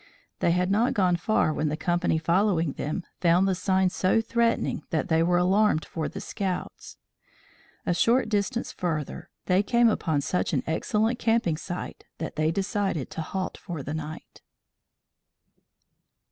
They 0.39 0.49
had 0.49 0.71
not 0.71 0.95
gone 0.95 1.15
far, 1.15 1.53
when 1.53 1.69
the 1.69 1.77
company 1.77 2.17
following 2.17 2.73
them 2.73 3.03
found 3.19 3.47
the 3.47 3.53
signs 3.53 3.95
so 3.95 4.19
threatening 4.19 4.81
that 4.89 5.09
they 5.09 5.21
were 5.21 5.37
alarmed 5.37 5.85
for 5.85 6.09
the 6.09 6.19
scouts. 6.19 6.97
A 7.85 7.93
short 7.93 8.27
distance 8.27 8.71
further 8.71 9.29
they 9.45 9.61
came 9.61 9.89
upon 9.89 10.21
such 10.21 10.53
an 10.53 10.63
excellent 10.65 11.19
camping 11.19 11.55
site 11.55 12.03
that 12.17 12.35
they 12.35 12.49
decided 12.49 13.11
to 13.11 13.21
halt 13.21 13.59
for 13.59 13.83
the 13.83 13.93
night. 13.93 14.41